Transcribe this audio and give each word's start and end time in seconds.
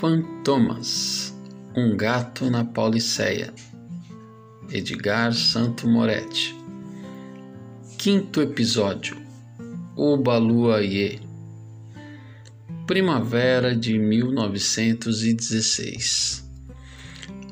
Fantomas 0.00 1.34
Um 1.74 1.96
gato 1.96 2.50
na 2.50 2.62
Pauliceia. 2.62 3.54
Edgar 4.70 5.32
Santo 5.32 5.88
Moretti. 5.88 6.54
Quinto 7.96 8.42
episódio 8.42 9.16
O 9.96 10.18
Baluaiê 10.18 11.18
Primavera 12.86 13.74
de 13.74 13.98
1916 13.98 16.46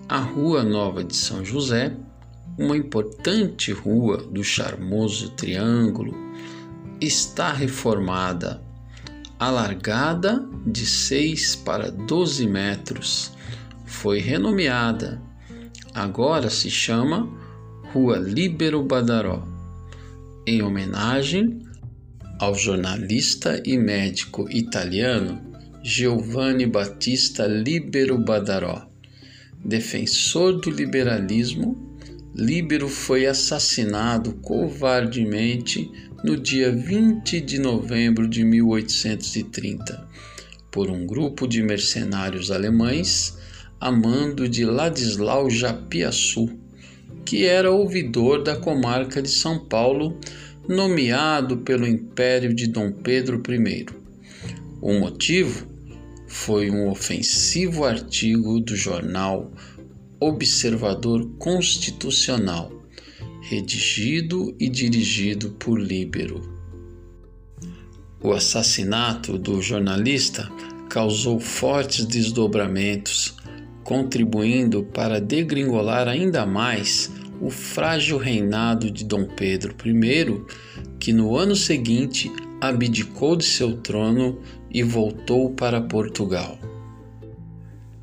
A 0.06 0.18
Rua 0.18 0.62
Nova 0.62 1.02
de 1.02 1.16
São 1.16 1.42
José, 1.42 1.96
uma 2.58 2.76
importante 2.76 3.72
rua 3.72 4.18
do 4.18 4.44
charmoso 4.44 5.30
Triângulo, 5.30 6.14
está 7.00 7.54
reformada 7.54 8.62
alargada 9.38 10.46
de 10.66 10.86
6 10.86 11.56
para 11.56 11.90
12 11.90 12.46
metros, 12.46 13.32
foi 13.84 14.18
renomeada. 14.18 15.20
Agora 15.94 16.50
se 16.50 16.70
chama 16.70 17.28
Rua 17.92 18.16
Líbero 18.18 18.82
Badaró, 18.82 19.46
em 20.46 20.62
homenagem 20.62 21.62
ao 22.38 22.54
jornalista 22.54 23.62
e 23.64 23.78
médico 23.78 24.50
italiano 24.50 25.40
Giovanni 25.82 26.66
Battista 26.66 27.46
Libero 27.46 28.18
Badaró. 28.18 28.88
Defensor 29.62 30.60
do 30.60 30.70
liberalismo, 30.70 31.93
Líbero 32.36 32.88
foi 32.88 33.26
assassinado 33.26 34.32
covardemente 34.42 35.88
no 36.24 36.36
dia 36.36 36.72
20 36.72 37.40
de 37.40 37.60
novembro 37.60 38.26
de 38.26 38.42
1830 38.42 40.04
por 40.68 40.90
um 40.90 41.06
grupo 41.06 41.46
de 41.46 41.62
mercenários 41.62 42.50
alemães 42.50 43.38
a 43.80 43.92
mando 43.92 44.48
de 44.48 44.64
Ladislau 44.64 45.48
Japiaçu, 45.48 46.50
que 47.24 47.44
era 47.44 47.70
ouvidor 47.70 48.42
da 48.42 48.56
comarca 48.56 49.22
de 49.22 49.30
São 49.30 49.68
Paulo, 49.68 50.18
nomeado 50.68 51.58
pelo 51.58 51.86
Império 51.86 52.52
de 52.52 52.66
Dom 52.66 52.90
Pedro 52.90 53.40
I. 53.48 53.86
O 54.80 54.98
motivo 54.98 55.68
foi 56.26 56.68
um 56.68 56.90
ofensivo 56.90 57.84
artigo 57.84 58.58
do 58.58 58.74
jornal 58.74 59.52
Observador 60.26 61.28
Constitucional, 61.38 62.72
redigido 63.42 64.56
e 64.58 64.70
dirigido 64.70 65.50
por 65.50 65.78
Líbero. 65.78 66.40
O 68.22 68.32
assassinato 68.32 69.36
do 69.36 69.60
jornalista 69.60 70.50
causou 70.88 71.38
fortes 71.38 72.06
desdobramentos, 72.06 73.36
contribuindo 73.82 74.82
para 74.82 75.20
degringolar 75.20 76.08
ainda 76.08 76.46
mais 76.46 77.12
o 77.38 77.50
frágil 77.50 78.16
reinado 78.16 78.90
de 78.90 79.04
Dom 79.04 79.26
Pedro 79.26 79.74
I, 79.84 80.42
que 80.98 81.12
no 81.12 81.36
ano 81.36 81.54
seguinte 81.54 82.32
abdicou 82.62 83.36
de 83.36 83.44
seu 83.44 83.76
trono 83.76 84.40
e 84.70 84.82
voltou 84.82 85.50
para 85.50 85.82
Portugal. 85.82 86.58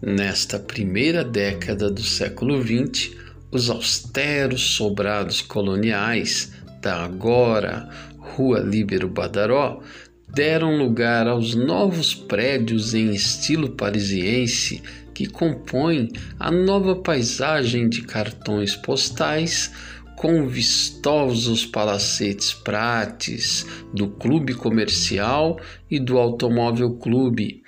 Nesta 0.02 0.58
primeira 0.58 1.24
década 1.24 1.88
do 1.92 2.02
século 2.02 2.60
XX, 2.60 3.12
os 3.52 3.70
austeros 3.70 4.74
sobrados 4.76 5.42
coloniais 5.42 6.52
da 6.82 7.04
agora 7.04 7.88
Rua 8.18 8.62
Líbero 8.62 9.08
Badaró 9.08 9.84
deram 10.28 10.76
lugar 10.76 11.28
aos 11.28 11.54
novos 11.54 12.16
prédios 12.16 12.96
em 12.96 13.12
estilo 13.12 13.70
parisiense 13.70 14.82
que 15.14 15.28
compõem 15.28 16.10
a 16.40 16.50
nova 16.50 16.96
paisagem 16.96 17.88
de 17.88 18.02
cartões 18.02 18.76
postais 18.76 19.72
com 20.16 20.48
vistosos 20.48 21.64
palacetes 21.66 22.54
prates 22.54 23.68
do 23.94 24.08
Clube 24.08 24.56
Comercial 24.56 25.60
e 25.90 26.00
do 26.00 26.18
Automóvel 26.18 26.96
Clube, 26.96 27.62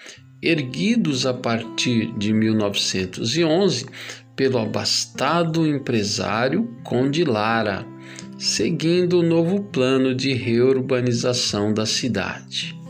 erguidos 0.44 1.26
a 1.26 1.34
partir 1.34 2.12
de 2.18 2.34
1911 2.34 3.86
pelo 4.36 4.58
abastado 4.58 5.66
empresário 5.66 6.70
Conde 6.84 7.24
Lara, 7.24 7.86
seguindo 8.38 9.20
o 9.20 9.24
novo 9.24 9.62
plano 9.64 10.14
de 10.14 10.34
reurbanização 10.34 11.74
da 11.74 11.86
cidade. 11.86 12.83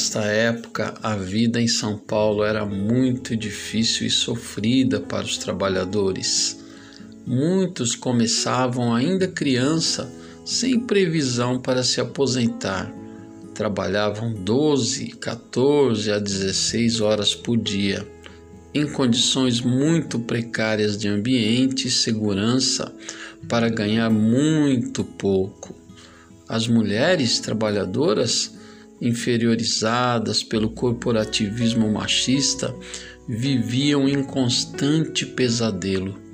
Nesta 0.00 0.24
época, 0.24 0.94
a 1.02 1.14
vida 1.14 1.60
em 1.60 1.68
São 1.68 1.98
Paulo 1.98 2.42
era 2.42 2.64
muito 2.64 3.36
difícil 3.36 4.06
e 4.06 4.10
sofrida 4.10 4.98
para 4.98 5.26
os 5.26 5.36
trabalhadores. 5.36 6.58
Muitos 7.26 7.94
começavam 7.94 8.94
ainda 8.94 9.28
criança 9.28 10.10
sem 10.42 10.80
previsão 10.80 11.60
para 11.60 11.82
se 11.82 12.00
aposentar. 12.00 12.90
Trabalhavam 13.54 14.32
12, 14.32 15.08
14 15.20 16.10
a 16.12 16.18
16 16.18 17.02
horas 17.02 17.34
por 17.34 17.58
dia, 17.58 18.08
em 18.72 18.90
condições 18.90 19.60
muito 19.60 20.18
precárias 20.18 20.96
de 20.96 21.08
ambiente 21.08 21.88
e 21.88 21.90
segurança, 21.90 22.90
para 23.46 23.68
ganhar 23.68 24.08
muito 24.08 25.04
pouco. 25.04 25.76
As 26.48 26.66
mulheres 26.66 27.38
trabalhadoras, 27.38 28.58
inferiorizadas 29.00 30.42
pelo 30.42 30.70
corporativismo 30.70 31.90
machista, 31.90 32.74
viviam 33.28 34.08
em 34.08 34.22
constante 34.22 35.24
pesadelo 35.24 36.30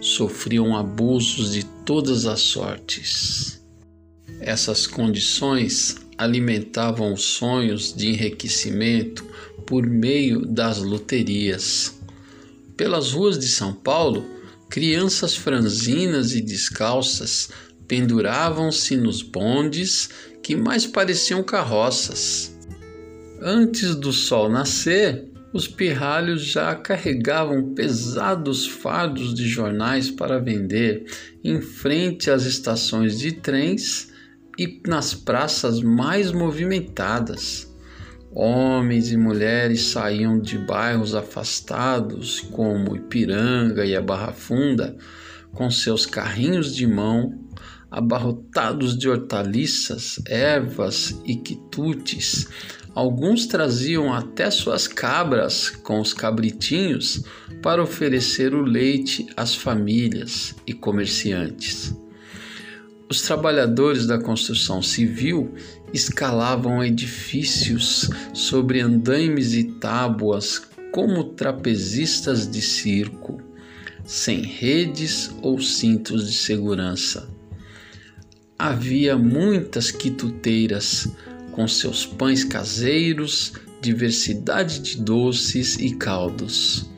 sofriam 0.00 0.76
abusos 0.76 1.52
de 1.52 1.64
todas 1.84 2.26
as 2.26 2.40
sortes. 2.40 3.60
Essas 4.40 4.86
condições 4.86 5.96
alimentavam 6.16 7.12
os 7.12 7.22
sonhos 7.22 7.94
de 7.94 8.08
enriquecimento 8.08 9.24
por 9.66 9.86
meio 9.86 10.46
das 10.46 10.78
loterias. 10.78 11.94
Pelas 12.76 13.12
ruas 13.12 13.38
de 13.38 13.48
São 13.48 13.72
Paulo, 13.72 14.24
crianças 14.68 15.34
franzinas 15.34 16.32
e 16.32 16.40
descalças 16.40 17.50
penduravam-se 17.88 18.96
nos 18.96 19.22
bondes 19.22 20.10
que 20.42 20.54
mais 20.54 20.86
pareciam 20.86 21.42
carroças. 21.42 22.56
Antes 23.40 23.96
do 23.96 24.12
sol 24.12 24.50
nascer, 24.50 25.28
os 25.52 25.66
pirralhos 25.66 26.42
já 26.42 26.74
carregavam 26.74 27.72
pesados 27.74 28.66
fardos 28.66 29.34
de 29.34 29.48
jornais 29.48 30.10
para 30.10 30.38
vender 30.38 31.06
em 31.42 31.60
frente 31.60 32.30
às 32.30 32.44
estações 32.44 33.18
de 33.18 33.32
trens 33.32 34.12
e 34.58 34.82
nas 34.86 35.14
praças 35.14 35.80
mais 35.80 36.30
movimentadas. 36.30 37.72
Homens 38.30 39.10
e 39.10 39.16
mulheres 39.16 39.82
saíam 39.84 40.38
de 40.38 40.58
bairros 40.58 41.14
afastados, 41.14 42.40
como 42.40 42.94
Ipiranga 42.94 43.86
e 43.86 43.96
a 43.96 44.02
Barra 44.02 44.32
Funda, 44.32 44.96
com 45.54 45.70
seus 45.70 46.04
carrinhos 46.04 46.74
de 46.76 46.86
mão, 46.86 47.47
abarrotados 47.90 48.98
de 48.98 49.08
hortaliças, 49.08 50.20
ervas 50.26 51.20
e 51.24 51.36
quitutes, 51.36 52.46
Alguns 52.98 53.46
traziam 53.46 54.12
até 54.12 54.50
suas 54.50 54.88
cabras 54.88 55.70
com 55.70 56.00
os 56.00 56.12
cabritinhos 56.12 57.22
para 57.62 57.80
oferecer 57.80 58.52
o 58.52 58.62
leite 58.62 59.24
às 59.36 59.54
famílias 59.54 60.56
e 60.66 60.72
comerciantes. 60.72 61.94
Os 63.08 63.22
trabalhadores 63.22 64.04
da 64.04 64.18
construção 64.18 64.82
civil 64.82 65.54
escalavam 65.94 66.82
edifícios 66.82 68.10
sobre 68.34 68.80
andaimes 68.80 69.54
e 69.54 69.62
tábuas 69.62 70.62
como 70.90 71.22
trapezistas 71.22 72.50
de 72.50 72.60
circo, 72.60 73.40
sem 74.04 74.40
redes 74.40 75.30
ou 75.40 75.60
cintos 75.60 76.26
de 76.26 76.36
segurança. 76.36 77.37
Havia 78.60 79.16
muitas 79.16 79.92
quituteiras 79.92 81.06
com 81.52 81.68
seus 81.68 82.04
pães 82.04 82.42
caseiros, 82.42 83.52
diversidade 83.80 84.80
de 84.80 85.00
doces 85.00 85.76
e 85.76 85.94
caldos. 85.94 86.90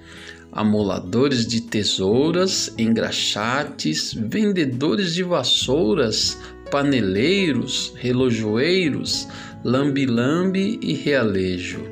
Amoladores 0.51 1.47
de 1.47 1.61
tesouras, 1.61 2.73
engraxates, 2.79 4.15
vendedores 4.15 5.15
de 5.15 5.23
vassouras, 5.23 6.39
paneleiros, 6.71 7.93
relojoeiros, 7.95 9.29
lambi-lambi 9.63 10.81
e 10.83 10.95
realejo. 10.95 11.85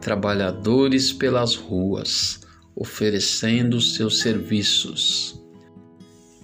Trabalhadores 0.00 1.12
pelas 1.12 1.54
ruas, 1.54 2.40
oferecendo 2.74 3.80
seus 3.80 4.18
serviços. 4.18 5.45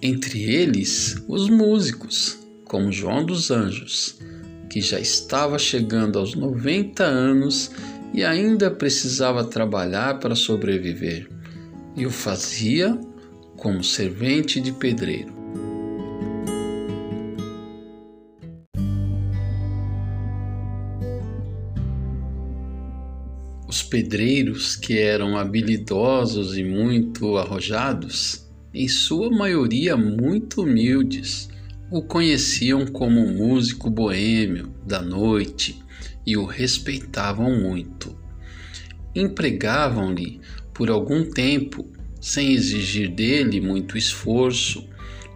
Entre 0.04 0.42
eles, 0.52 1.14
os 1.28 1.48
músicos, 1.48 2.36
como 2.64 2.90
João 2.90 3.24
dos 3.24 3.52
Anjos, 3.52 4.18
que 4.68 4.80
já 4.80 4.98
estava 4.98 5.60
chegando 5.60 6.18
aos 6.18 6.34
90 6.34 7.04
anos 7.04 7.70
e 8.12 8.24
ainda 8.24 8.68
precisava 8.68 9.44
trabalhar 9.44 10.18
para 10.18 10.34
sobreviver, 10.34 11.30
e 11.96 12.04
o 12.04 12.10
fazia 12.10 12.98
como 13.56 13.84
servente 13.84 14.60
de 14.60 14.72
pedreiro. 14.72 15.32
Os 23.68 23.84
pedreiros, 23.84 24.74
que 24.74 24.98
eram 24.98 25.38
habilidosos 25.38 26.58
e 26.58 26.64
muito 26.64 27.36
arrojados, 27.38 28.51
em 28.74 28.88
sua 28.88 29.30
maioria 29.30 29.96
muito 29.96 30.62
humildes, 30.62 31.48
o 31.90 32.02
conheciam 32.02 32.86
como 32.86 33.26
músico 33.26 33.90
boêmio 33.90 34.72
da 34.86 35.02
noite 35.02 35.82
e 36.26 36.36
o 36.36 36.46
respeitavam 36.46 37.60
muito. 37.60 38.16
Empregavam-lhe 39.14 40.40
por 40.72 40.88
algum 40.88 41.22
tempo, 41.24 41.86
sem 42.18 42.52
exigir 42.52 43.10
dele 43.10 43.60
muito 43.60 43.98
esforço, 43.98 44.88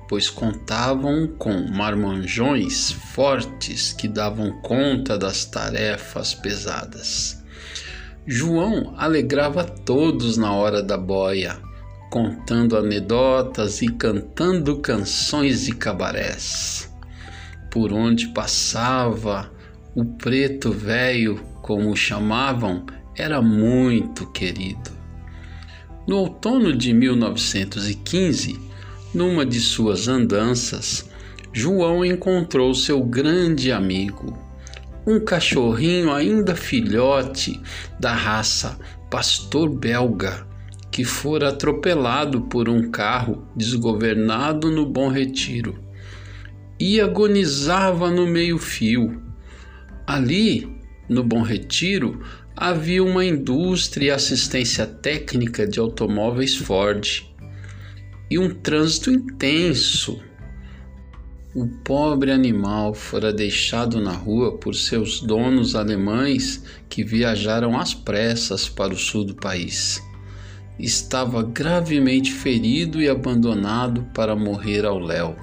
pois 0.08 0.30
contavam 0.30 1.26
com 1.26 1.68
marmanjões 1.68 2.92
fortes 2.92 3.92
que 3.92 4.08
davam 4.08 4.62
conta 4.62 5.18
das 5.18 5.44
tarefas 5.44 6.32
pesadas. 6.32 7.42
João 8.26 8.94
alegrava 8.96 9.62
todos 9.62 10.36
na 10.36 10.52
hora 10.52 10.82
da 10.82 10.96
boia, 10.96 11.60
contando 12.16 12.78
anedotas 12.78 13.82
e 13.82 13.88
cantando 13.88 14.78
canções 14.78 15.66
de 15.66 15.72
cabarés. 15.72 16.90
Por 17.70 17.92
onde 17.92 18.28
passava, 18.28 19.52
o 19.94 20.02
preto 20.02 20.72
velho, 20.72 21.38
como 21.60 21.90
o 21.90 21.94
chamavam, 21.94 22.86
era 23.14 23.42
muito 23.42 24.26
querido. 24.32 24.90
No 26.08 26.16
outono 26.20 26.74
de 26.74 26.94
1915, 26.94 28.58
numa 29.12 29.44
de 29.44 29.60
suas 29.60 30.08
andanças, 30.08 31.10
João 31.52 32.02
encontrou 32.02 32.74
seu 32.74 33.04
grande 33.04 33.70
amigo, 33.70 34.38
um 35.06 35.20
cachorrinho 35.20 36.10
ainda 36.10 36.56
filhote 36.56 37.60
da 38.00 38.14
raça 38.14 38.78
pastor 39.10 39.68
belga, 39.68 40.46
que 40.96 41.04
fora 41.04 41.50
atropelado 41.50 42.40
por 42.46 42.70
um 42.70 42.90
carro 42.90 43.46
desgovernado 43.54 44.70
no 44.70 44.86
Bom 44.86 45.10
Retiro 45.10 45.78
e 46.80 46.98
agonizava 47.02 48.10
no 48.10 48.26
meio-fio 48.26 49.22
Ali, 50.06 50.74
no 51.06 51.22
Bom 51.22 51.42
Retiro, 51.42 52.22
havia 52.56 53.04
uma 53.04 53.22
indústria 53.22 54.06
e 54.06 54.10
assistência 54.10 54.86
técnica 54.86 55.66
de 55.66 55.78
automóveis 55.78 56.56
Ford 56.56 57.26
e 58.30 58.38
um 58.38 58.48
trânsito 58.48 59.10
intenso. 59.10 60.18
O 61.54 61.66
pobre 61.84 62.30
animal 62.30 62.94
fora 62.94 63.34
deixado 63.34 64.00
na 64.00 64.12
rua 64.12 64.56
por 64.56 64.74
seus 64.74 65.20
donos 65.20 65.76
alemães 65.76 66.64
que 66.88 67.04
viajaram 67.04 67.78
às 67.78 67.92
pressas 67.92 68.66
para 68.66 68.94
o 68.94 68.96
sul 68.96 69.24
do 69.24 69.34
país. 69.34 70.05
Estava 70.78 71.42
gravemente 71.42 72.32
ferido 72.32 73.00
e 73.00 73.08
abandonado 73.08 74.06
para 74.12 74.36
morrer 74.36 74.84
ao 74.84 74.98
léu. 74.98 75.34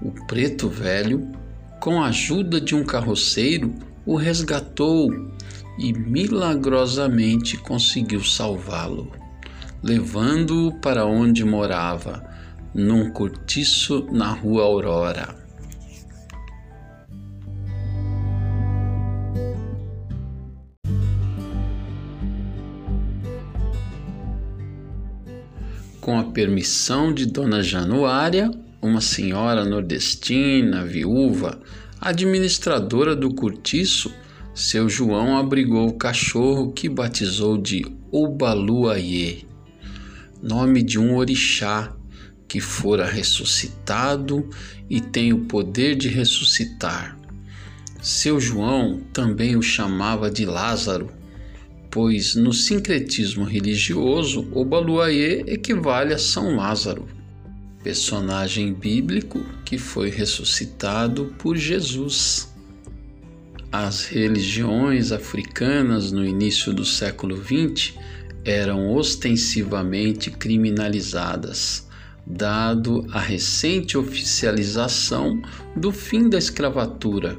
O 0.00 0.12
preto 0.26 0.68
velho 0.68 1.32
com 1.80 2.02
a 2.02 2.08
ajuda 2.08 2.60
de 2.60 2.74
um 2.74 2.84
carroceiro, 2.84 3.74
o 4.04 4.16
resgatou 4.16 5.10
e 5.78 5.92
milagrosamente 5.92 7.56
conseguiu 7.56 8.24
salvá-lo, 8.24 9.12
levando-o 9.82 10.72
para 10.80 11.04
onde 11.04 11.44
morava, 11.44 12.24
num 12.74 13.10
cortiço 13.10 14.06
na 14.10 14.32
rua 14.32 14.62
Aurora. 14.62 15.45
Com 26.06 26.20
a 26.20 26.22
permissão 26.22 27.12
de 27.12 27.26
Dona 27.26 27.64
Januária, 27.64 28.48
uma 28.80 29.00
senhora 29.00 29.64
nordestina, 29.64 30.84
viúva, 30.84 31.60
administradora 32.00 33.16
do 33.16 33.34
cortiço, 33.34 34.14
seu 34.54 34.88
João 34.88 35.36
abrigou 35.36 35.88
o 35.88 35.94
cachorro 35.94 36.70
que 36.70 36.88
batizou 36.88 37.58
de 37.58 37.84
Obaluayê, 38.12 39.46
nome 40.40 40.80
de 40.84 40.96
um 40.96 41.16
orixá 41.16 41.92
que 42.46 42.60
fora 42.60 43.04
ressuscitado 43.04 44.48
e 44.88 45.00
tem 45.00 45.32
o 45.32 45.46
poder 45.46 45.96
de 45.96 46.08
ressuscitar. 46.08 47.18
Seu 48.00 48.38
João 48.38 49.00
também 49.12 49.56
o 49.56 49.60
chamava 49.60 50.30
de 50.30 50.46
Lázaro, 50.46 51.10
pois 51.90 52.34
no 52.34 52.52
sincretismo 52.52 53.44
religioso, 53.44 54.48
Obaluayê 54.52 55.44
equivale 55.46 56.12
a 56.14 56.18
São 56.18 56.56
Lázaro 56.56 57.16
personagem 57.86 58.74
bíblico 58.74 59.46
que 59.64 59.78
foi 59.78 60.10
ressuscitado 60.10 61.26
por 61.38 61.56
Jesus. 61.56 62.52
As 63.70 64.06
religiões 64.06 65.12
africanas 65.12 66.10
no 66.10 66.26
início 66.26 66.74
do 66.74 66.84
século 66.84 67.36
XX 67.36 67.94
eram 68.44 68.92
ostensivamente 68.92 70.32
criminalizadas, 70.32 71.86
dado 72.26 73.06
a 73.12 73.20
recente 73.20 73.96
oficialização 73.96 75.40
do 75.76 75.92
fim 75.92 76.28
da 76.28 76.38
escravatura. 76.38 77.38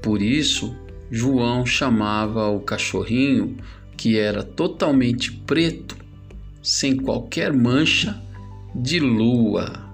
Por 0.00 0.22
isso, 0.22 0.74
João 1.10 1.66
chamava 1.66 2.48
o 2.48 2.60
cachorrinho, 2.60 3.56
que 3.96 4.18
era 4.18 4.42
totalmente 4.42 5.32
preto, 5.32 5.96
sem 6.62 6.96
qualquer 6.96 7.52
mancha, 7.52 8.22
de 8.74 9.00
Lua. 9.00 9.90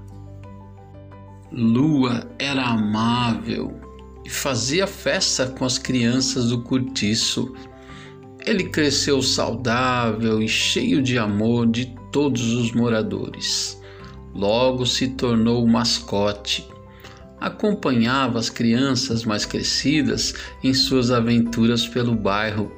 Lua 1.50 2.28
era 2.38 2.64
amável 2.64 3.80
e 4.24 4.28
fazia 4.28 4.86
festa 4.86 5.46
com 5.46 5.64
as 5.64 5.78
crianças 5.78 6.50
do 6.50 6.60
cortiço. 6.62 7.54
Ele 8.44 8.64
cresceu 8.64 9.22
saudável 9.22 10.42
e 10.42 10.48
cheio 10.48 11.02
de 11.02 11.16
amor 11.18 11.66
de 11.66 11.86
todos 12.12 12.52
os 12.52 12.72
moradores. 12.72 13.80
Logo 14.34 14.84
se 14.84 15.08
tornou 15.08 15.64
o 15.64 15.68
mascote. 15.68 16.68
Acompanhava 17.40 18.38
as 18.38 18.48
crianças 18.48 19.24
mais 19.24 19.44
crescidas 19.44 20.34
em 20.62 20.72
suas 20.72 21.10
aventuras 21.10 21.86
pelo 21.86 22.14
bairro. 22.14 22.72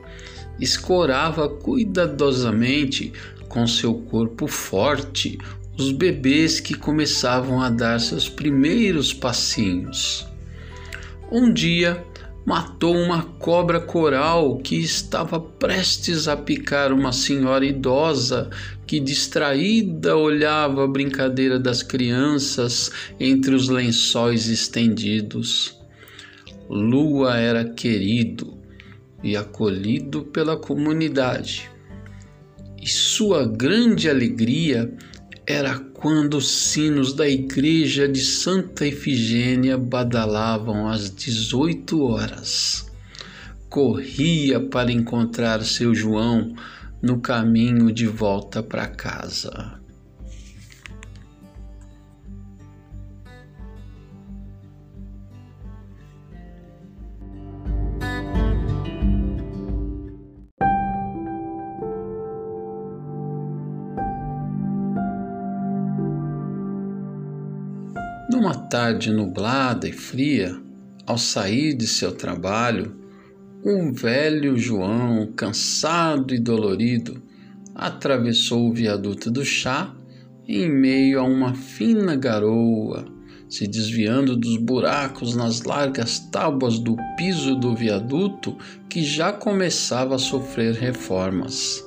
Escorava 0.61 1.49
cuidadosamente 1.49 3.13
com 3.49 3.67
seu 3.67 3.95
corpo 3.95 4.47
forte 4.47 5.39
os 5.79 5.93
bebês 5.93 6.59
que 6.59 6.75
começavam 6.75 7.63
a 7.63 7.71
dar 7.71 8.01
seus 8.01 8.29
primeiros 8.29 9.15
passinhos. 9.15 10.27
Um 11.31 11.53
dia, 11.53 12.05
matou 12.49 12.97
uma 12.97 13.25
cobra 13.39 13.79
coral 13.79 14.57
que 14.57 14.77
estava 14.77 15.39
prestes 15.39 16.27
a 16.29 16.35
picar 16.35 16.95
uma 16.95 17.13
senhora 17.13 17.63
idosa 17.63 18.49
que 18.87 18.99
distraída 18.99 20.17
olhava 20.17 20.83
a 20.83 20.89
brincadeira 20.89 21.59
das 21.59 21.83
crianças 21.83 22.91
entre 23.21 23.55
os 23.55 23.69
lençóis 23.69 24.49
estendidos. 24.49 25.79
Lua 26.71 27.37
era 27.37 27.67
querido 27.67 28.57
e 29.23 29.37
acolhido 29.37 30.23
pela 30.23 30.57
comunidade. 30.57 31.71
E 32.81 32.89
sua 32.89 33.47
grande 33.47 34.09
alegria 34.09 34.91
era 35.51 35.79
quando 35.79 36.37
os 36.37 36.51
sinos 36.51 37.15
da 37.15 37.27
igreja 37.27 38.07
de 38.07 38.21
Santa 38.21 38.87
Ifigênia 38.87 39.79
badalavam 39.79 40.87
às 40.87 41.11
18 41.11 42.03
horas. 42.03 42.87
Corria 43.67 44.61
para 44.61 44.93
encontrar 44.93 45.65
seu 45.65 45.95
João 45.95 46.55
no 47.01 47.19
caminho 47.21 47.91
de 47.91 48.07
volta 48.07 48.63
para 48.63 48.89
casa. 48.89 49.78
Tarde 68.69 69.11
nublada 69.11 69.89
e 69.89 69.93
fria, 69.93 70.55
ao 71.07 71.17
sair 71.17 71.75
de 71.75 71.87
seu 71.87 72.13
trabalho, 72.13 72.95
um 73.65 73.93
velho 73.93 74.57
João, 74.59 75.33
cansado 75.35 76.35
e 76.35 76.39
dolorido, 76.39 77.23
atravessou 77.75 78.69
o 78.69 78.73
viaduto 78.73 79.31
do 79.31 79.45
chá 79.45 79.95
em 80.47 80.71
meio 80.71 81.19
a 81.19 81.23
uma 81.23 81.55
fina 81.55 82.15
garoa, 82.15 83.07
se 83.49 83.67
desviando 83.67 84.37
dos 84.37 84.57
buracos 84.59 85.35
nas 85.35 85.63
largas 85.63 86.19
tábuas 86.19 86.79
do 86.79 86.97
piso 87.17 87.55
do 87.55 87.75
viaduto 87.75 88.57
que 88.89 89.03
já 89.03 89.33
começava 89.33 90.15
a 90.15 90.19
sofrer 90.19 90.75
reformas. 90.75 91.83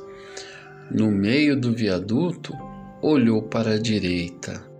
No 0.89 1.11
meio 1.11 1.55
do 1.55 1.71
viaduto, 1.71 2.53
olhou 3.01 3.43
para 3.43 3.75
a 3.75 3.79
direita, 3.79 4.70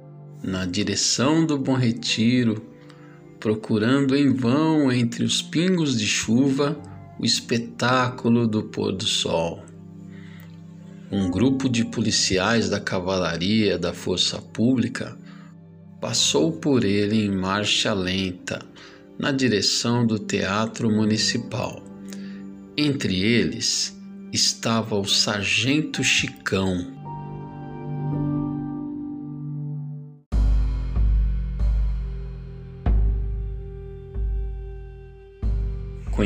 na 0.44 0.66
direção 0.66 1.46
do 1.46 1.58
Bom 1.58 1.76
Retiro, 1.76 2.66
procurando 3.40 4.16
em 4.16 4.34
vão 4.34 4.92
entre 4.92 5.24
os 5.24 5.42
pingos 5.42 5.98
de 5.98 6.06
chuva 6.06 6.80
o 7.20 7.26
espetáculo 7.26 8.48
do 8.48 8.64
pôr 8.64 8.92
do 8.92 9.06
sol. 9.06 9.64
Um 11.12 11.30
grupo 11.30 11.70
de 11.70 11.86
policiais 11.86 12.70
da 12.70 12.80
cavalaria 12.80 13.78
da 13.78 13.94
Força 13.94 14.42
Pública 14.42 15.18
passou 16.00 16.52
por 16.54 16.84
ele 16.84 17.26
em 17.26 17.30
marcha 17.30 17.94
lenta 17.94 18.60
na 19.20 19.32
direção 19.32 20.08
do 20.08 20.18
Teatro 20.18 20.90
Municipal. 20.90 21.84
Entre 22.76 23.22
eles 23.22 23.96
estava 24.32 24.98
o 24.98 25.06
Sargento 25.06 26.04
Chicão 26.04 27.01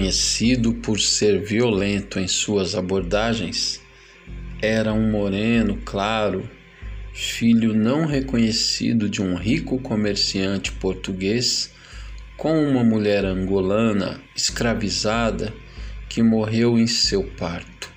conhecido 0.05 0.71
por 0.71 1.00
ser 1.00 1.41
violento 1.41 2.19
em 2.19 2.27
suas 2.27 2.75
abordagens, 2.75 3.81
era 4.62 4.93
um 4.93 5.09
moreno 5.09 5.81
claro, 5.83 6.47
filho 7.12 7.74
não 7.74 8.05
reconhecido 8.05 9.09
de 9.09 9.19
um 9.19 9.35
rico 9.35 9.79
comerciante 9.79 10.71
português 10.74 11.71
com 12.38 12.63
uma 12.63 12.83
mulher 12.83 13.25
angolana 13.25 14.21
escravizada 14.35 15.51
que 16.07 16.21
morreu 16.21 16.77
em 16.77 16.85
seu 16.85 17.24
parto. 17.24 17.89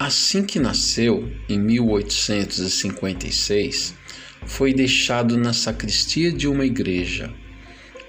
Assim 0.00 0.42
que 0.42 0.58
nasceu, 0.58 1.32
em 1.48 1.56
1856, 1.56 3.94
foi 4.44 4.74
deixado 4.74 5.36
na 5.36 5.52
sacristia 5.52 6.32
de 6.32 6.48
uma 6.48 6.66
igreja 6.66 7.32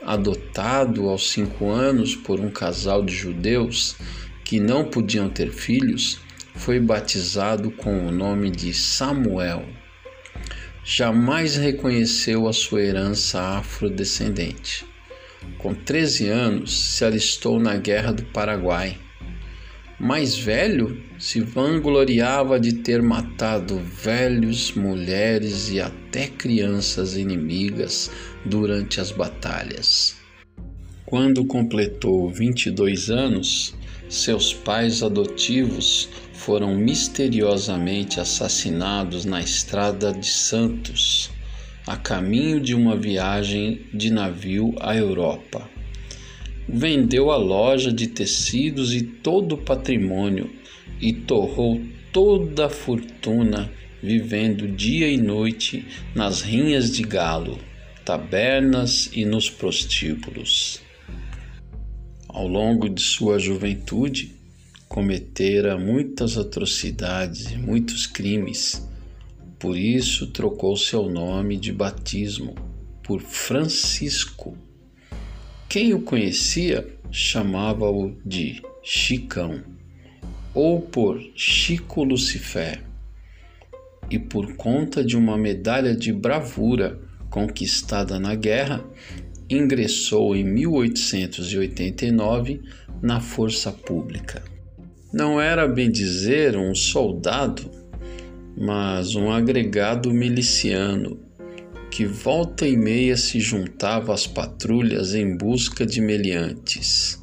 adotado 0.07 1.09
aos 1.09 1.31
cinco 1.31 1.69
anos 1.69 2.15
por 2.15 2.39
um 2.39 2.49
casal 2.49 3.03
de 3.03 3.13
judeus 3.13 3.97
que 4.45 4.57
não 4.57 4.85
podiam 4.85 5.29
ter 5.29 5.51
filhos, 5.51 6.21
foi 6.55 6.79
batizado 6.79 7.69
com 7.69 8.07
o 8.07 8.11
nome 8.11 8.49
de 8.49 8.73
Samuel. 8.73 9.65
Jamais 10.81 11.57
reconheceu 11.57 12.47
a 12.47 12.53
sua 12.53 12.81
herança 12.81 13.41
afrodescendente. 13.57 14.85
Com 15.57 15.73
13 15.73 16.29
anos, 16.29 16.95
se 16.95 17.03
alistou 17.03 17.59
na 17.59 17.75
Guerra 17.75 18.13
do 18.13 18.23
Paraguai. 18.23 18.97
Mais 19.99 20.37
velho, 20.37 21.01
se 21.17 21.41
vangloriava 21.41 22.59
de 22.59 22.71
ter 22.71 23.01
matado 23.01 23.79
velhos, 23.79 24.73
mulheres 24.73 25.71
e 25.71 25.81
até 25.81 26.27
crianças 26.27 27.17
inimigas 27.17 28.11
durante 28.45 29.01
as 29.01 29.11
batalhas. 29.11 30.15
Quando 31.03 31.43
completou 31.45 32.29
22 32.29 33.09
anos, 33.09 33.73
seus 34.07 34.53
pais 34.53 35.01
adotivos 35.01 36.09
foram 36.31 36.75
misteriosamente 36.75 38.19
assassinados 38.19 39.25
na 39.25 39.41
estrada 39.41 40.13
de 40.13 40.27
Santos, 40.27 41.31
a 41.87 41.97
caminho 41.97 42.61
de 42.61 42.75
uma 42.75 42.95
viagem 42.95 43.81
de 43.91 44.11
navio 44.11 44.75
à 44.79 44.95
Europa. 44.95 45.67
Vendeu 46.67 47.31
a 47.31 47.37
loja 47.37 47.91
de 47.91 48.07
tecidos 48.07 48.93
e 48.93 49.01
todo 49.01 49.53
o 49.53 49.57
patrimônio 49.57 50.49
e 50.99 51.13
torrou 51.13 51.81
toda 52.11 52.65
a 52.65 52.69
fortuna 52.69 53.71
vivendo 54.01 54.67
dia 54.67 55.07
e 55.07 55.17
noite 55.17 55.85
nas 56.13 56.41
rinhas 56.41 56.91
de 56.91 57.03
galo 57.03 57.57
tabernas 58.07 59.09
e 59.11 59.25
nos 59.25 59.49
prostíbulos. 59.49 60.79
Ao 62.29 62.47
longo 62.47 62.87
de 62.87 63.01
sua 63.01 63.37
juventude, 63.37 64.33
cometera 64.87 65.77
muitas 65.77 66.37
atrocidades 66.37 67.51
e 67.51 67.57
muitos 67.57 68.07
crimes. 68.07 68.81
Por 69.59 69.75
isso 69.75 70.27
trocou 70.27 70.77
seu 70.77 71.09
nome 71.09 71.57
de 71.57 71.73
batismo 71.73 72.55
por 73.03 73.19
Francisco. 73.21 74.57
Quem 75.69 75.93
o 75.93 75.99
conhecia 75.99 76.87
chamava-o 77.11 78.15
de 78.25 78.61
Chicão 78.81 79.61
ou 80.53 80.79
por 80.79 81.21
Chico 81.35 82.05
Lucifer. 82.05 82.81
E 84.09 84.17
por 84.17 84.55
conta 84.55 85.03
de 85.03 85.17
uma 85.17 85.37
medalha 85.37 85.93
de 85.93 86.13
bravura 86.13 86.97
conquistada 87.29 88.17
na 88.17 88.33
guerra, 88.33 88.81
ingressou 89.49 90.37
em 90.37 90.45
1889 90.45 92.61
na 93.01 93.19
força 93.19 93.69
pública. 93.69 94.41
Não 95.11 95.41
era 95.41 95.67
bem 95.67 95.91
dizer 95.91 96.55
um 96.55 96.73
soldado, 96.73 97.69
mas 98.55 99.15
um 99.15 99.29
agregado 99.29 100.13
miliciano 100.13 101.26
que 101.89 102.05
volta 102.05 102.67
e 102.67 102.75
meia 102.75 103.17
se 103.17 103.39
juntava 103.39 104.13
às 104.13 104.27
patrulhas 104.27 105.13
em 105.15 105.35
busca 105.35 105.85
de 105.85 106.01
meliantes. 106.01 107.21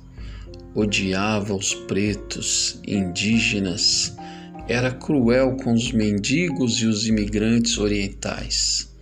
Odiava 0.74 1.54
os 1.54 1.74
pretos, 1.74 2.80
indígenas, 2.86 4.16
era 4.66 4.90
cruel 4.90 5.56
com 5.56 5.74
os 5.74 5.92
mendigos 5.92 6.80
e 6.80 6.86
os 6.86 7.06
imigrantes 7.06 7.78
orientais. 7.78 8.92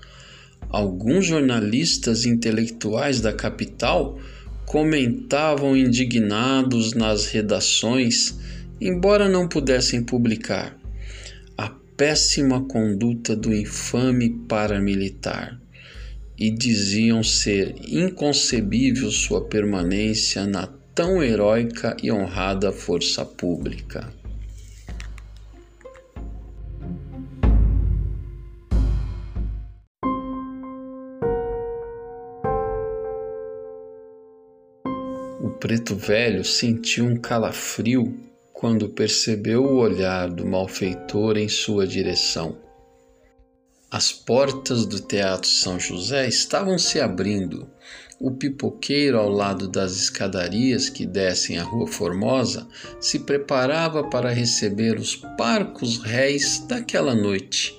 Alguns 0.68 1.26
jornalistas 1.26 2.24
intelectuais 2.24 3.20
da 3.20 3.32
capital 3.32 4.18
comentavam 4.66 5.76
indignados 5.76 6.94
nas 6.94 7.26
redações, 7.26 8.38
embora 8.80 9.28
não 9.28 9.46
pudessem 9.46 10.02
publicar, 10.02 10.76
péssima 11.96 12.62
conduta 12.64 13.34
do 13.36 13.54
infame 13.54 14.30
paramilitar 14.48 15.60
e 16.38 16.50
diziam 16.50 17.22
ser 17.22 17.74
inconcebível 17.86 19.10
sua 19.10 19.44
permanência 19.44 20.46
na 20.46 20.66
tão 20.94 21.22
heróica 21.22 21.96
e 22.02 22.10
honrada 22.10 22.72
força 22.72 23.24
pública. 23.24 24.12
preto 35.62 35.94
velho 35.94 36.44
sentiu 36.44 37.04
um 37.04 37.16
calafrio 37.16 38.31
quando 38.62 38.88
percebeu 38.90 39.64
o 39.64 39.78
olhar 39.78 40.30
do 40.30 40.46
malfeitor 40.46 41.36
em 41.36 41.48
sua 41.48 41.84
direção. 41.84 42.56
As 43.90 44.12
portas 44.12 44.86
do 44.86 45.00
Teatro 45.00 45.50
São 45.50 45.80
José 45.80 46.28
estavam 46.28 46.78
se 46.78 47.00
abrindo. 47.00 47.68
O 48.20 48.30
pipoqueiro, 48.30 49.18
ao 49.18 49.28
lado 49.28 49.66
das 49.66 49.96
escadarias 49.96 50.88
que 50.88 51.04
descem 51.04 51.58
a 51.58 51.64
Rua 51.64 51.88
Formosa, 51.88 52.68
se 53.00 53.18
preparava 53.18 54.04
para 54.04 54.30
receber 54.30 54.96
os 54.96 55.16
parcos 55.16 55.98
réis 55.98 56.60
daquela 56.60 57.16
noite. 57.16 57.76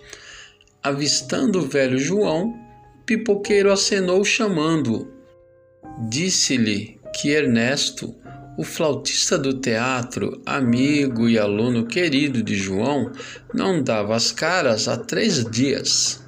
Avistando 0.83 1.59
o 1.59 1.65
velho 1.65 1.97
João, 1.97 2.49
o 2.49 3.05
pipoqueiro 3.05 3.71
acenou 3.71 4.21
chamando-o. 4.25 5.07
Disse-lhe 6.09 6.99
que 7.15 7.29
Ernesto, 7.29 8.13
o 8.57 8.63
flautista 8.63 9.37
do 9.37 9.53
teatro, 9.53 10.41
amigo 10.45 11.27
e 11.27 11.39
aluno 11.39 11.85
querido 11.85 12.43
de 12.43 12.55
João, 12.55 13.11
não 13.53 13.81
dava 13.81 14.15
as 14.15 14.31
caras 14.31 14.87
há 14.87 14.97
três 14.97 15.43
dias. 15.45 16.21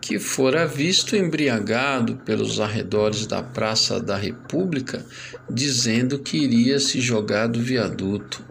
Que 0.00 0.18
fora 0.18 0.66
visto 0.66 1.14
embriagado 1.14 2.16
pelos 2.24 2.58
arredores 2.58 3.24
da 3.24 3.40
Praça 3.40 4.00
da 4.00 4.16
República, 4.16 5.06
dizendo 5.48 6.18
que 6.18 6.38
iria 6.38 6.80
se 6.80 7.00
jogar 7.00 7.46
do 7.46 7.60
viaduto. 7.60 8.44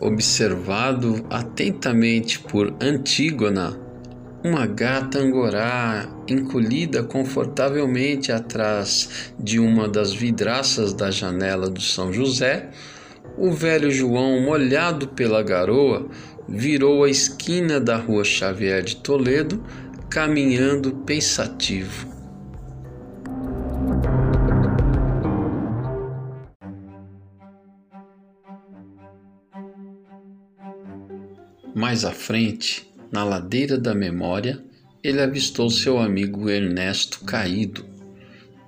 Observado 0.00 1.26
atentamente 1.28 2.38
por 2.38 2.74
Antígona, 2.80 3.81
uma 4.44 4.66
gata 4.66 5.20
angorá 5.20 6.08
encolhida 6.28 7.02
confortavelmente 7.04 8.32
atrás 8.32 9.32
de 9.38 9.60
uma 9.60 9.88
das 9.88 10.12
vidraças 10.12 10.92
da 10.92 11.10
janela 11.10 11.70
do 11.70 11.80
São 11.80 12.12
José, 12.12 12.70
o 13.38 13.52
velho 13.52 13.90
João, 13.90 14.40
molhado 14.40 15.08
pela 15.08 15.42
garoa, 15.42 16.08
virou 16.48 17.04
a 17.04 17.08
esquina 17.08 17.80
da 17.80 17.96
rua 17.96 18.24
Xavier 18.24 18.82
de 18.82 18.96
Toledo, 18.96 19.62
caminhando 20.10 20.92
pensativo. 21.06 22.10
Mais 31.74 32.04
à 32.04 32.10
frente, 32.10 32.91
na 33.12 33.22
ladeira 33.22 33.76
da 33.76 33.94
memória, 33.94 34.64
ele 35.04 35.20
avistou 35.20 35.68
seu 35.68 35.98
amigo 35.98 36.48
Ernesto 36.48 37.20
caído. 37.24 37.84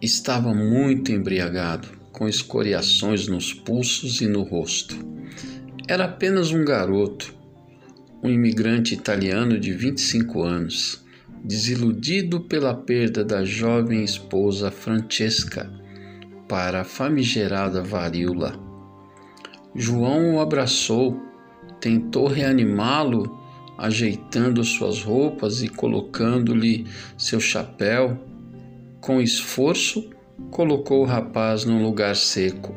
Estava 0.03 0.53
muito 0.53 1.11
embriagado, 1.11 1.89
com 2.13 2.29
escoriações 2.29 3.27
nos 3.27 3.55
pulsos 3.55 4.21
e 4.21 4.27
no 4.27 4.43
rosto. 4.43 4.97
Era 5.89 6.05
apenas 6.05 6.53
um 6.53 6.63
garoto, 6.63 7.35
um 8.23 8.29
imigrante 8.29 8.93
italiano 8.93 9.59
de 9.59 9.73
25 9.73 10.43
anos, 10.43 11.03
desiludido 11.43 12.43
pela 12.43 12.75
perda 12.75 13.25
da 13.25 13.45
jovem 13.47 14.05
esposa 14.05 14.71
Francesca 14.71 15.73
para 16.47 16.83
a 16.83 16.85
famigerada 16.85 17.83
varíola. 17.83 18.61
João 19.75 20.35
o 20.35 20.41
abraçou, 20.41 21.19
tentou 21.81 22.27
reanimá-lo 22.27 23.44
ajeitando 23.79 24.63
suas 24.65 25.03
roupas 25.03 25.63
e 25.63 25.69
colocando-lhe 25.69 26.87
seu 27.17 27.41
chapéu. 27.41 28.19
Com 29.01 29.21
esforço, 29.21 30.11
colocou 30.51 31.03
o 31.03 31.07
rapaz 31.07 31.65
num 31.65 31.83
lugar 31.83 32.17
seco, 32.17 32.75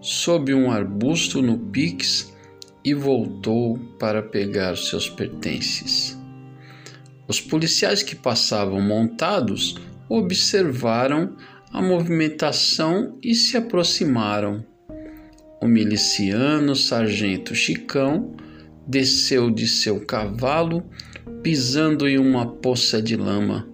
sob 0.00 0.52
um 0.52 0.70
arbusto 0.70 1.40
no 1.40 1.58
pix 1.58 2.32
e 2.84 2.94
voltou 2.94 3.78
para 3.98 4.22
pegar 4.22 4.76
seus 4.76 5.08
pertences. 5.08 6.18
Os 7.26 7.40
policiais 7.40 8.02
que 8.02 8.16
passavam 8.16 8.80
montados 8.80 9.76
observaram 10.08 11.36
a 11.70 11.82
movimentação 11.82 13.18
e 13.22 13.34
se 13.34 13.56
aproximaram. 13.56 14.64
O 15.60 15.66
miliciano 15.66 16.74
sargento 16.74 17.54
Chicão 17.54 18.34
desceu 18.88 19.50
de 19.50 19.68
seu 19.68 20.00
cavalo, 20.00 20.82
pisando 21.42 22.08
em 22.08 22.18
uma 22.18 22.46
poça 22.46 23.02
de 23.02 23.16
lama, 23.16 23.68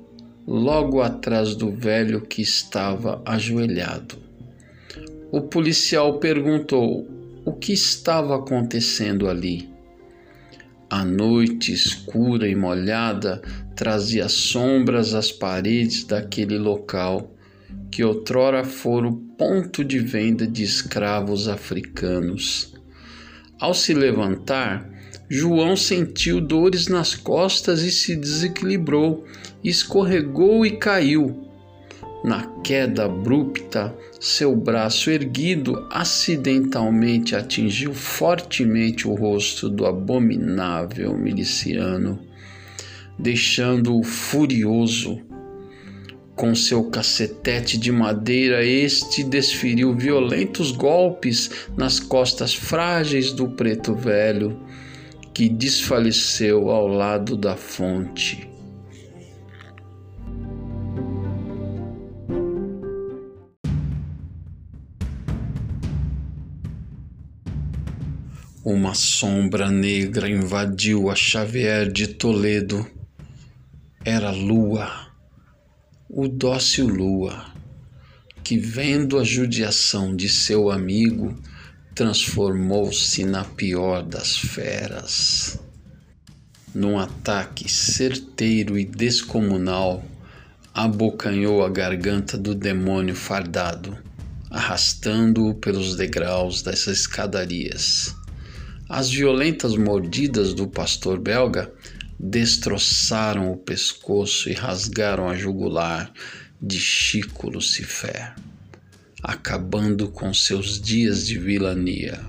logo 0.45 1.01
atrás 1.01 1.55
do 1.55 1.71
velho 1.71 2.21
que 2.21 2.43
estava 2.43 3.23
ajoelhado. 3.25 4.17
O 5.31 5.41
policial 5.41 6.19
perguntou 6.19 7.09
o 7.45 7.53
que 7.53 7.73
estava 7.73 8.37
acontecendo 8.37 9.29
ali. 9.29 9.73
A 10.91 11.05
noite 11.05 11.73
escura 11.73 12.49
e 12.49 12.55
molhada 12.55 13.41
trazia 13.75 14.29
sombras 14.29 15.15
às 15.15 15.31
paredes 15.31 16.05
daquele 16.05 16.59
local 16.59 17.33
que 17.91 18.03
outrora 18.03 18.65
fora 18.65 19.09
o 19.09 19.17
ponto 19.17 19.85
de 19.85 19.99
venda 19.99 20.47
de 20.47 20.63
escravos 20.63 21.49
africanos. 21.49 22.75
Ao 23.61 23.73
se 23.73 23.95
levantar, 23.95 24.89
João 25.29 25.75
sentiu 25.75 26.39
dores 26.39 26.87
nas 26.87 27.15
costas 27.15 27.81
e 27.81 27.91
se 27.91 28.15
desequilibrou, 28.15 29.25
escorregou 29.63 30.67
e 30.67 30.73
caiu. 30.77 31.49
Na 32.23 32.47
queda 32.63 33.07
abrupta, 33.07 33.95
seu 34.21 34.55
braço 34.55 35.11
erguido 35.11 35.87
acidentalmente 35.91 37.35
atingiu 37.35 37.95
fortemente 37.95 39.09
o 39.09 39.15
rosto 39.15 39.69
do 39.69 39.87
abominável 39.87 41.17
miliciano, 41.17 42.19
deixando-o 43.19 44.03
furioso. 44.03 45.21
Com 46.35 46.55
seu 46.55 46.85
cacetete 46.85 47.79
de 47.79 47.93
madeira, 47.93 48.65
este 48.65 49.23
desferiu 49.23 49.95
violentos 49.95 50.73
golpes 50.73 51.69
nas 51.77 52.01
costas 52.01 52.55
frágeis 52.55 53.33
do 53.33 53.49
preto 53.51 53.95
velho 53.95 54.61
que 55.35 55.49
desfaleceu 55.49 56.71
ao 56.71 56.87
lado 56.87 57.37
da 57.37 57.57
fonte. 57.57 58.49
Uma 68.65 68.95
sombra 68.95 69.71
negra 69.73 70.31
invadiu 70.31 71.11
a 71.11 71.17
Xavier 71.17 71.91
de 71.91 72.07
Toledo. 72.07 72.87
Era 74.05 74.31
Lua, 74.31 75.09
o 76.09 76.29
dócil 76.29 76.87
Lua, 76.87 77.45
que, 78.45 78.57
vendo 78.57 79.19
a 79.19 79.25
judiação 79.25 80.15
de 80.15 80.29
seu 80.29 80.71
amigo, 80.71 81.37
transformou-se 81.95 83.25
na 83.25 83.45
pior 83.45 84.03
das 84.03 84.37
feras. 84.37 85.61
Num 86.75 86.99
ataque 86.99 87.71
certeiro 87.71 88.77
e 88.77 88.85
descomunal, 88.85 90.05
abocanhou 90.75 91.65
a 91.65 91.69
garganta 91.69 92.37
do 92.37 92.53
demônio 92.53 93.15
fardado, 93.15 93.97
arrastando-o 94.51 95.55
pelos 95.55 95.95
degraus 95.95 96.63
das 96.63 96.89
escadarias. 96.89 98.13
As 98.89 99.09
violentas 99.09 99.77
mordidas 99.77 100.53
do 100.53 100.67
pastor 100.67 101.21
belga 101.21 101.73
destroçaram 102.19 103.53
o 103.53 103.57
pescoço 103.57 104.51
e 104.51 104.53
rasgaram 104.53 105.29
a 105.29 105.37
jugular 105.37 106.13
de 106.61 106.79
Chico 106.79 107.49
Lucifer 107.51 108.35
acabando 109.27 110.09
com 110.09 110.35
seus 110.35 110.79
dias 110.79 111.27
de 111.27 111.39
vilania. 111.39 112.21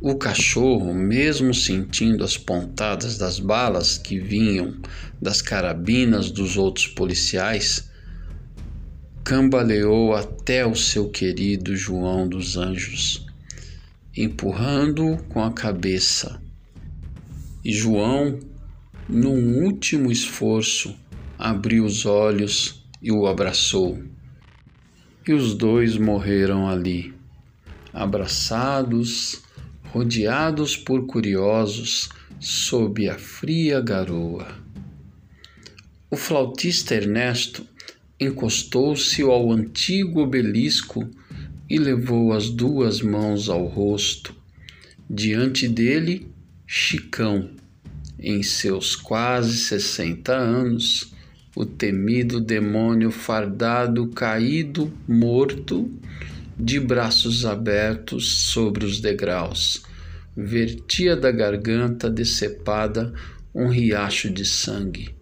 O 0.00 0.14
cachorro, 0.14 0.94
mesmo 0.94 1.52
sentindo 1.52 2.22
as 2.22 2.38
pontadas 2.38 3.18
das 3.18 3.40
balas 3.40 3.98
que 3.98 4.20
vinham 4.20 4.76
das 5.20 5.42
carabinas 5.42 6.30
dos 6.30 6.56
outros 6.56 6.86
policiais, 6.86 7.90
cambaleou 9.24 10.14
até 10.14 10.64
o 10.64 10.76
seu 10.76 11.08
querido 11.08 11.74
João 11.74 12.28
dos 12.28 12.56
Anjos, 12.56 13.26
empurrando-o 14.16 15.20
com 15.24 15.42
a 15.42 15.52
cabeça. 15.52 16.40
E 17.64 17.72
João, 17.72 18.38
num 19.08 19.64
último 19.64 20.12
esforço, 20.12 20.94
abriu 21.36 21.84
os 21.84 22.06
olhos 22.06 22.86
e 23.02 23.10
o 23.10 23.26
abraçou 23.26 24.00
e 25.26 25.32
os 25.32 25.54
dois 25.54 25.96
morreram 25.96 26.68
ali, 26.68 27.12
abraçados, 27.92 29.42
rodeados 29.92 30.76
por 30.76 31.06
curiosos, 31.06 32.08
sob 32.38 33.08
a 33.08 33.18
fria 33.18 33.80
garoa. 33.80 34.46
O 36.10 36.16
flautista 36.16 36.94
Ernesto 36.94 37.66
encostou-se 38.20 39.22
ao 39.22 39.50
antigo 39.50 40.20
obelisco 40.20 41.08
e 41.68 41.78
levou 41.78 42.32
as 42.32 42.48
duas 42.48 43.00
mãos 43.00 43.48
ao 43.48 43.66
rosto. 43.66 44.34
Diante 45.10 45.66
dele, 45.66 46.28
Chicão, 46.66 47.50
em 48.18 48.42
seus 48.42 48.94
quase 48.94 49.56
sessenta 49.56 50.34
anos, 50.34 51.12
o 51.56 51.64
temido 51.64 52.38
demônio 52.38 53.10
fardado 53.10 54.08
caído, 54.08 54.92
morto, 55.08 55.90
de 56.54 56.78
braços 56.78 57.46
abertos 57.46 58.50
sobre 58.50 58.84
os 58.84 59.00
degraus. 59.00 59.82
Vertia 60.36 61.16
da 61.16 61.32
garganta 61.32 62.10
decepada 62.10 63.10
um 63.54 63.68
riacho 63.68 64.30
de 64.30 64.44
sangue. 64.44 65.14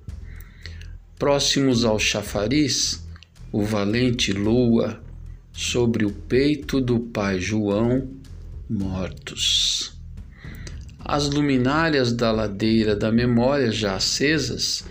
Próximos 1.17 1.85
ao 1.85 2.01
chafariz, 2.01 3.07
o 3.53 3.63
valente 3.63 4.33
Lua, 4.33 5.01
sobre 5.53 6.05
o 6.05 6.11
peito 6.11 6.81
do 6.81 6.99
pai 6.99 7.39
João, 7.39 8.09
mortos. 8.69 9.93
As 10.99 11.31
luminárias 11.31 12.13
da 12.13 12.33
ladeira 12.33 12.97
da 12.97 13.13
memória 13.13 13.71
já 13.71 13.95
acesas 13.95 14.85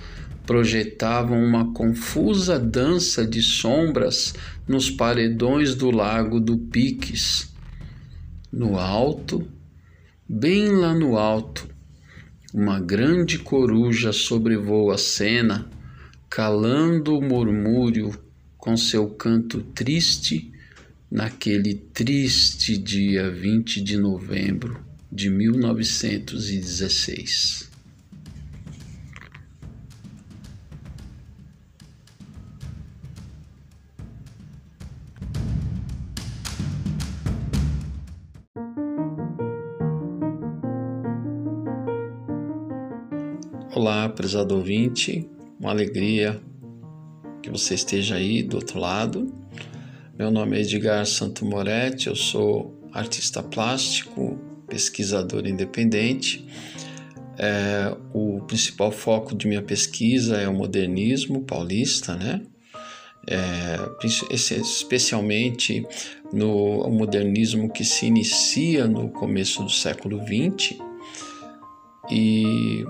projetavam 0.45 1.43
uma 1.43 1.73
confusa 1.73 2.59
dança 2.59 3.25
de 3.25 3.41
sombras 3.41 4.35
nos 4.67 4.89
paredões 4.89 5.73
do 5.75 5.89
lago 5.89 6.37
do 6.39 6.57
Piques. 6.57 7.51
No 8.51 8.77
alto, 8.77 9.47
bem 10.27 10.69
lá 10.69 10.93
no 10.93 11.17
alto, 11.17 11.67
uma 12.53 12.79
grande 12.79 13.39
coruja 13.39 14.13
sobrevoa 14.13 14.93
a 14.95 14.97
cena, 14.97 15.69
calando 16.29 17.17
o 17.17 17.21
murmúrio 17.21 18.17
com 18.57 18.75
seu 18.77 19.09
canto 19.09 19.61
triste 19.61 20.51
naquele 21.09 21.73
triste 21.73 22.77
dia 22.77 23.31
20 23.31 23.81
de 23.81 23.97
novembro 23.97 24.79
de 25.11 25.29
1916. 25.29 27.72
Prezado 44.13 44.55
ouvinte, 44.55 45.27
uma 45.59 45.71
alegria 45.71 46.39
que 47.41 47.49
você 47.49 47.73
esteja 47.73 48.15
aí 48.15 48.41
do 48.41 48.57
outro 48.57 48.79
lado. 48.79 49.33
Meu 50.17 50.31
nome 50.31 50.57
é 50.57 50.61
Edgar 50.61 51.05
Santo 51.05 51.45
Moretti, 51.45 52.07
eu 52.07 52.15
sou 52.15 52.73
artista 52.93 53.41
plástico, 53.41 54.39
pesquisador 54.67 55.47
independente. 55.47 56.47
É, 57.37 57.95
o 58.13 58.41
principal 58.41 58.91
foco 58.91 59.35
de 59.35 59.47
minha 59.47 59.61
pesquisa 59.61 60.37
é 60.37 60.47
o 60.47 60.53
modernismo 60.53 61.41
paulista, 61.43 62.15
né? 62.15 62.41
É, 63.27 63.77
especialmente 64.03 65.85
no 66.31 66.87
modernismo 66.89 67.71
que 67.71 67.83
se 67.83 68.05
inicia 68.05 68.85
no 68.85 69.09
começo 69.09 69.63
do 69.63 69.69
século 69.69 70.19
XX 70.19 70.77
e 72.11 72.83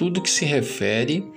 tudo 0.00 0.22
que 0.22 0.30
se 0.30 0.46
refere 0.46 1.30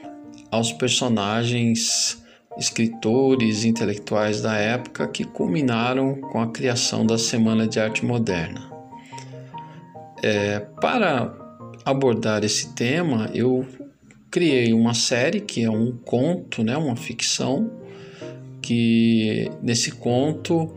aos 0.49 0.71
personagens, 0.71 2.23
escritores, 2.57 3.65
intelectuais 3.65 4.41
da 4.41 4.55
época 4.55 5.05
que 5.05 5.25
culminaram 5.25 6.15
com 6.21 6.39
a 6.39 6.47
criação 6.47 7.05
da 7.05 7.17
Semana 7.17 7.67
de 7.67 7.77
Arte 7.77 8.05
Moderna. 8.05 8.71
É, 10.23 10.61
para 10.79 11.35
abordar 11.83 12.45
esse 12.45 12.73
tema, 12.73 13.29
eu 13.33 13.67
criei 14.31 14.73
uma 14.73 14.93
série 14.93 15.41
que 15.41 15.65
é 15.65 15.69
um 15.69 15.97
conto, 15.97 16.63
né, 16.63 16.77
uma 16.77 16.95
ficção, 16.95 17.69
que 18.61 19.51
nesse 19.61 19.91
conto 19.91 20.73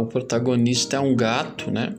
o 0.00 0.06
protagonista 0.06 0.96
é 0.96 1.00
um 1.00 1.14
gato, 1.14 1.70
né? 1.70 1.96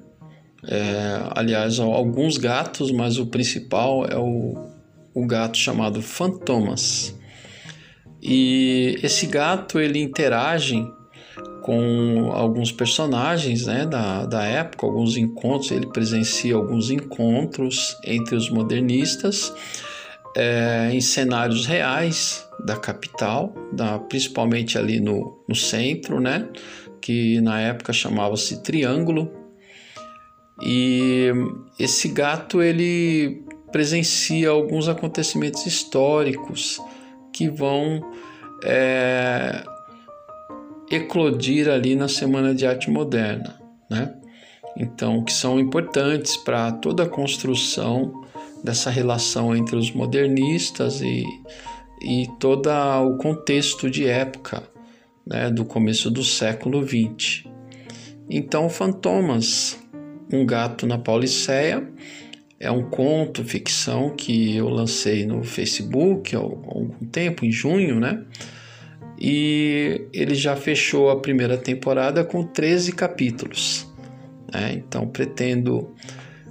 É, 0.67 1.29
aliás, 1.35 1.79
alguns 1.79 2.39
gatos, 2.39 2.89
mas 2.89 3.19
o 3.19 3.27
principal 3.27 4.03
é 4.05 4.17
o 4.17 4.73
o 5.15 5.25
gato 5.25 5.57
chamado 5.57 6.01
Fantomas. 6.01 7.17
E 8.21 8.99
esse 9.01 9.25
gato 9.25 9.79
ele 9.79 9.99
interage 9.99 10.85
com 11.61 12.31
alguns 12.31 12.71
personagens 12.71 13.65
né, 13.65 13.85
da, 13.85 14.25
da 14.25 14.43
época, 14.43 14.85
alguns 14.85 15.17
encontros, 15.17 15.71
ele 15.71 15.87
presencia 15.87 16.53
alguns 16.53 16.91
encontros 16.91 17.97
entre 18.03 18.35
os 18.35 18.49
modernistas 18.49 19.51
é, 20.35 20.89
em 20.91 21.01
cenários 21.01 21.65
reais 21.65 22.47
da 22.63 22.75
capital, 22.75 23.55
da, 23.71 23.97
principalmente 23.97 24.77
ali 24.77 24.99
no, 24.99 25.43
no 25.47 25.55
centro, 25.55 26.19
né, 26.19 26.47
que 27.01 27.39
na 27.41 27.59
época 27.61 27.93
chamava-se 27.93 28.61
Triângulo. 28.61 29.31
E 30.61 31.31
esse 31.79 32.09
gato 32.09 32.61
ele 32.61 33.44
presencia 33.75 34.51
alguns 34.51 34.87
acontecimentos 34.87 35.65
históricos 35.65 36.79
que 37.33 37.49
vão 37.49 38.09
é, 38.63 39.65
eclodir 40.89 41.67
ali 41.67 41.93
na 41.93 42.07
Semana 42.07 42.55
de 42.55 42.65
Arte 42.65 42.89
Moderna, 42.89 43.59
né? 43.89 44.15
Então, 44.77 45.21
que 45.25 45.33
são 45.33 45.59
importantes 45.59 46.37
para 46.37 46.71
toda 46.71 47.03
a 47.03 47.09
construção 47.09 48.23
dessa 48.63 48.89
relação 48.89 49.53
entre 49.53 49.75
os 49.75 49.91
modernistas 49.91 51.01
e, 51.01 51.25
e 52.01 52.29
todo 52.39 52.69
o 52.69 53.17
contexto 53.17 53.91
de 53.91 54.07
época 54.07 54.63
né, 55.27 55.49
do 55.49 55.65
começo 55.65 56.09
do 56.09 56.23
século 56.23 56.81
XX. 56.81 57.43
Então, 58.29 58.69
Fantomas, 58.69 59.77
um 60.31 60.45
gato 60.45 60.87
na 60.87 60.97
Pauliceia, 60.97 61.85
é 62.59 62.71
um 62.71 62.89
conto, 62.89 63.43
ficção 63.43 64.11
que 64.11 64.55
eu 64.55 64.69
lancei 64.69 65.25
no 65.25 65.43
Facebook 65.43 66.35
há 66.35 66.39
algum 66.39 67.05
tempo, 67.11 67.45
em 67.45 67.51
junho, 67.51 67.99
né? 67.99 68.23
E 69.19 70.07
ele 70.13 70.35
já 70.35 70.55
fechou 70.55 71.09
a 71.09 71.19
primeira 71.19 71.57
temporada 71.57 72.23
com 72.23 72.43
13 72.43 72.91
capítulos. 72.93 73.87
Né? 74.51 74.73
Então 74.73 75.07
pretendo 75.07 75.93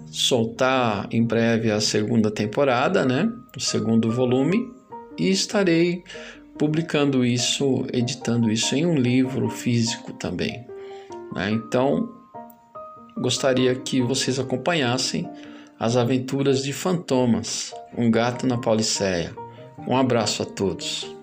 soltar 0.07 1.09
em 1.11 1.23
breve 1.23 1.71
a 1.71 1.81
segunda 1.81 2.31
temporada, 2.31 3.05
né? 3.05 3.31
O 3.57 3.61
segundo 3.61 4.11
volume, 4.11 4.73
e 5.19 5.31
estarei 5.31 6.03
publicando 6.59 7.25
isso, 7.25 7.87
editando 7.93 8.51
isso 8.51 8.75
em 8.75 8.87
um 8.87 8.95
livro 8.95 9.49
físico 9.49 10.12
também. 10.12 10.67
Né? 11.35 11.51
Então 11.51 12.09
gostaria 13.17 13.75
que 13.75 14.01
vocês 14.03 14.38
acompanhassem 14.38 15.29
as 15.85 15.99
Aventuras 15.99 16.64
de 16.64 16.73
Fantomas, 16.73 17.75
um 17.94 18.11
gato 18.11 18.47
na 18.47 18.57
Pauliceia. 18.57 19.35
Um 19.87 19.94
abraço 19.94 20.42
a 20.42 20.47
todos. 20.47 21.13